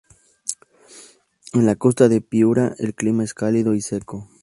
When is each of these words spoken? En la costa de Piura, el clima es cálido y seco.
En 1.53 1.67
la 1.67 1.75
costa 1.75 2.09
de 2.09 2.21
Piura, 2.21 2.73
el 2.79 2.95
clima 2.95 3.23
es 3.23 3.35
cálido 3.35 3.75
y 3.75 3.81
seco. 3.81 4.27